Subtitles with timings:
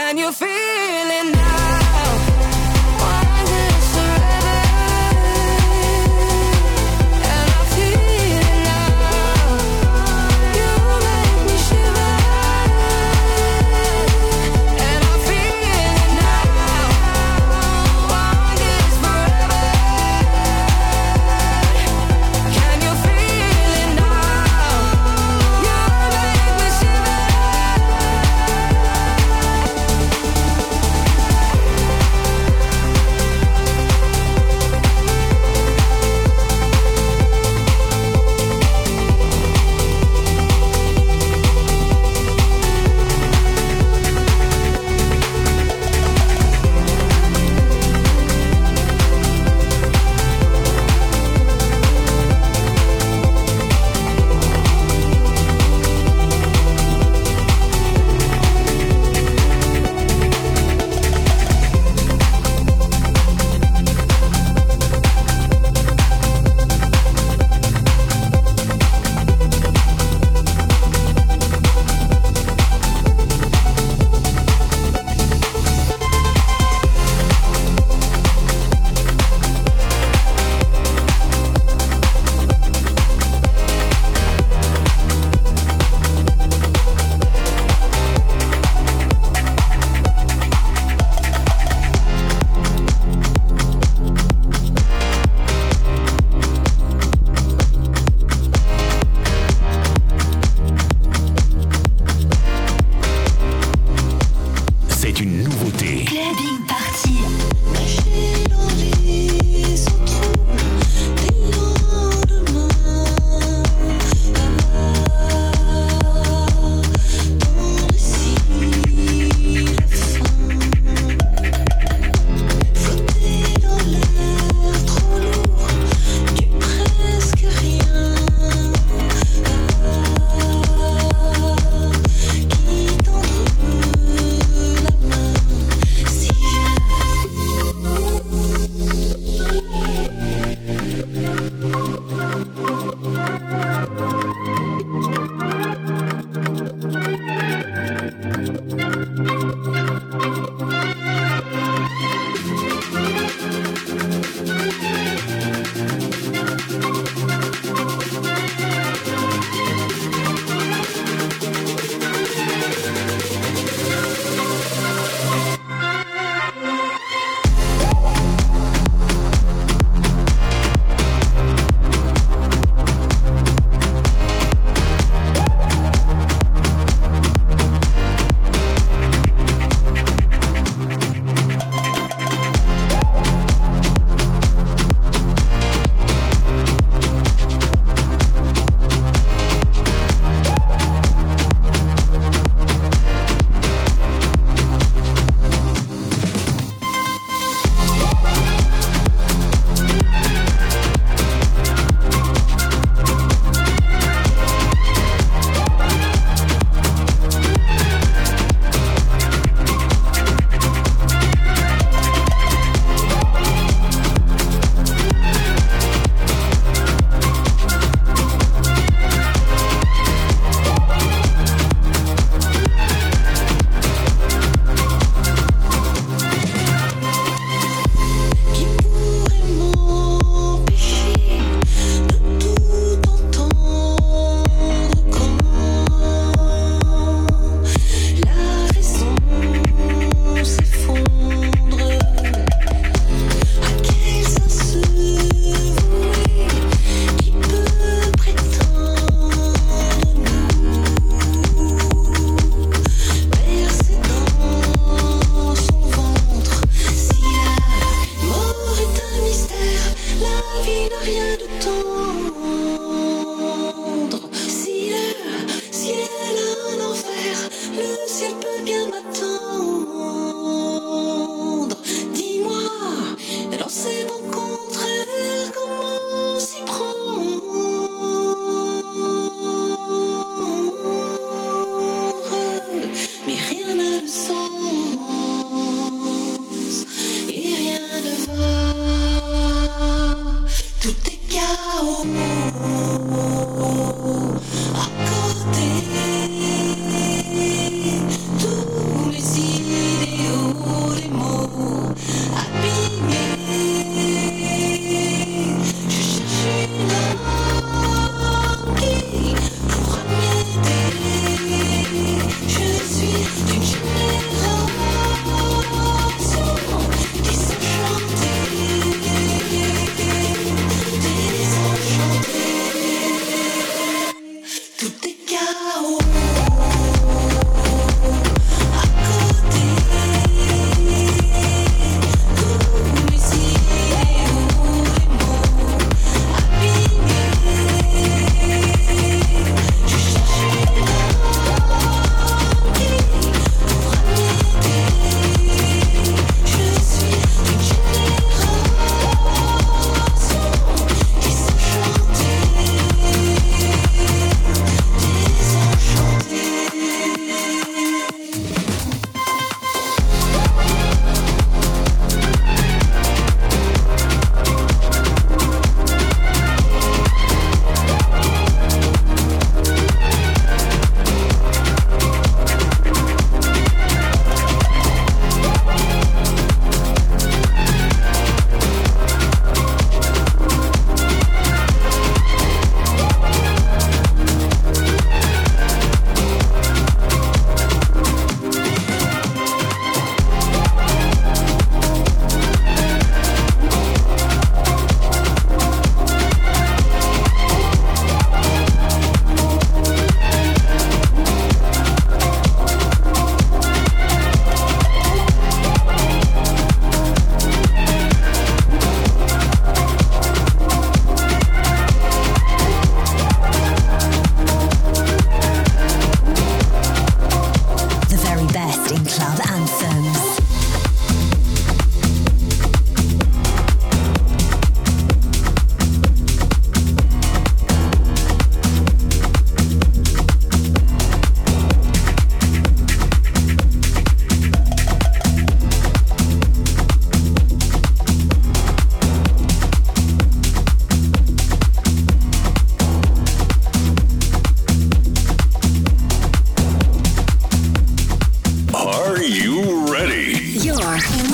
[0.00, 0.99] Can you feel?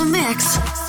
[0.07, 0.86] mix.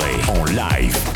[0.00, 1.11] En live.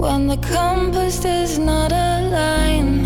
[0.00, 3.02] when the compass does not align.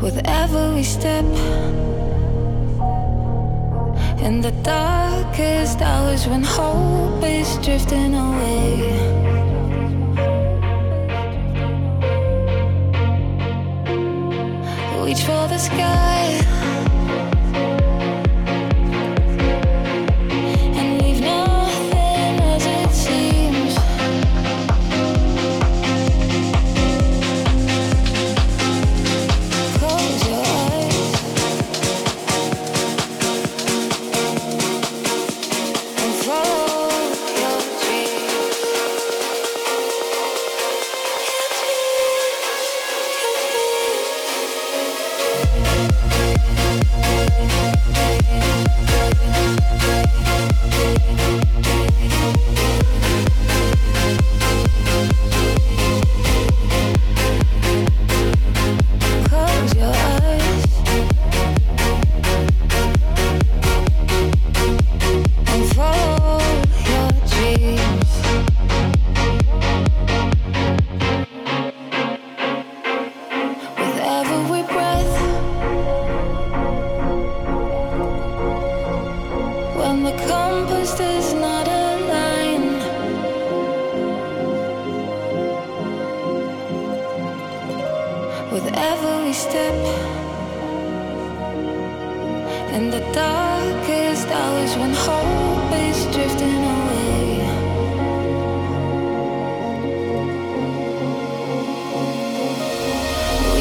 [0.00, 1.24] With every step
[4.26, 9.16] in the darkest hours when hope is drifting away.
[15.06, 16.55] reach for the sky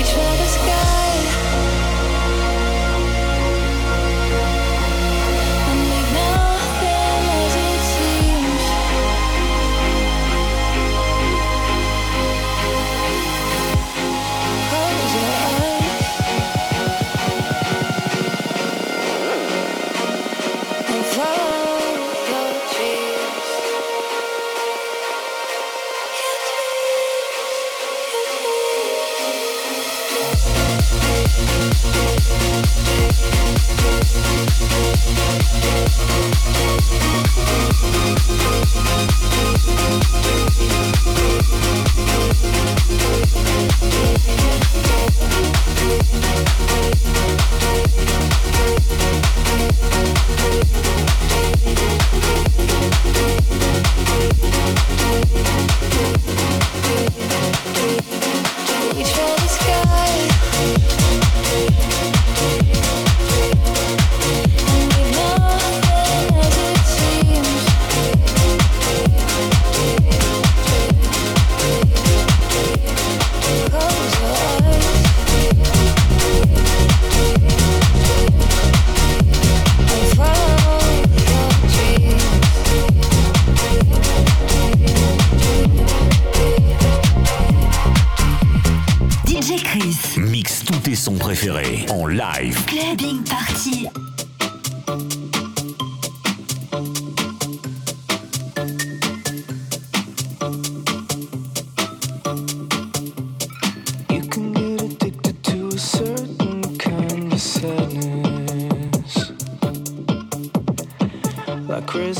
[0.05, 0.44] reach for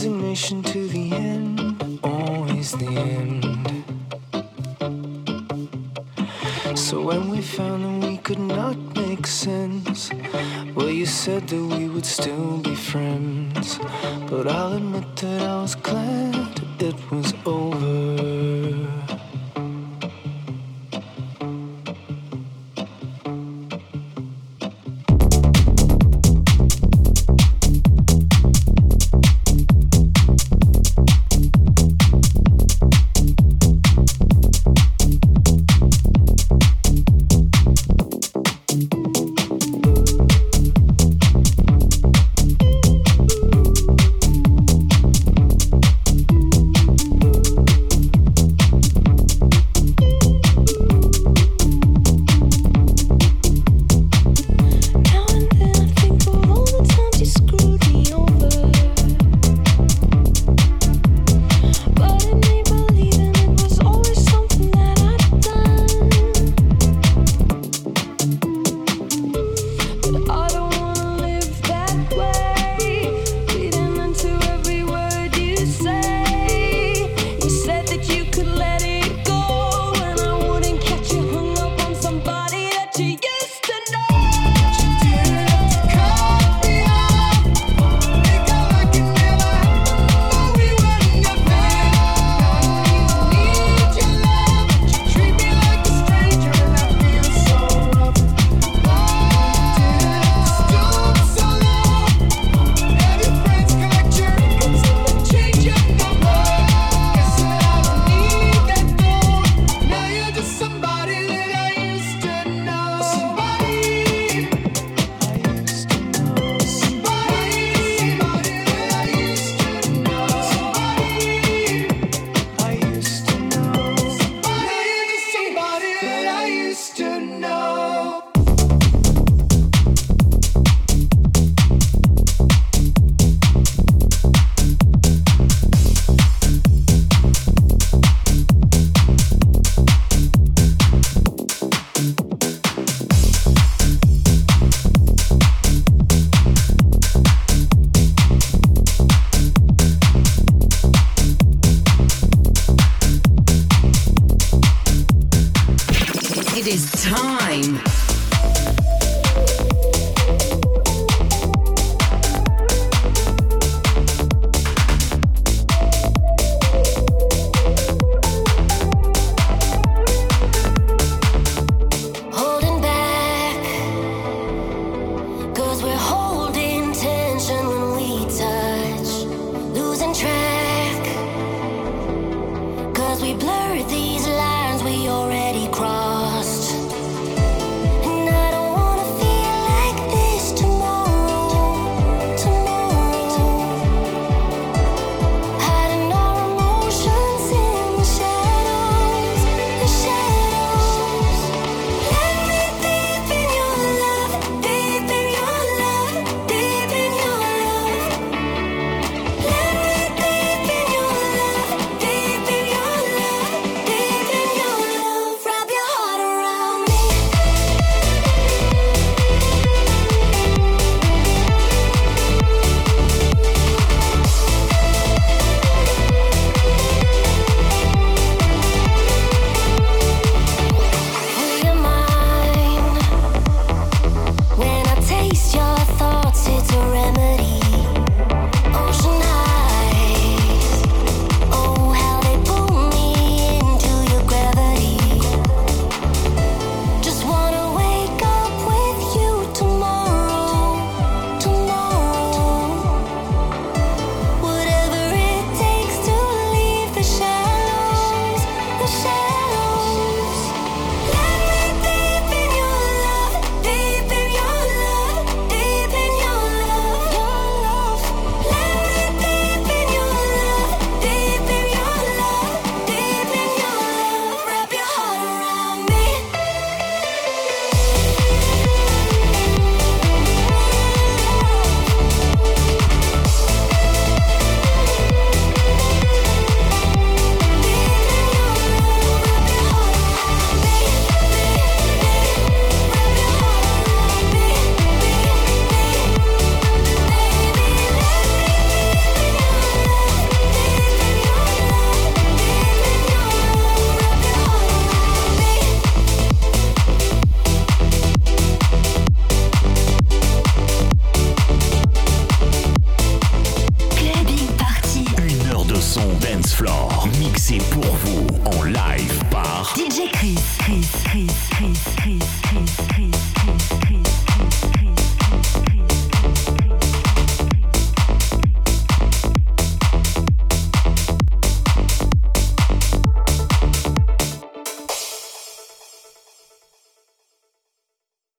[0.05, 3.43] resignation to the end, always the end.
[6.77, 10.11] So when we found that we could not make sense,
[10.75, 13.79] well, you said that we would still be friends.
[14.29, 17.64] But I'll admit that I was glad it was over.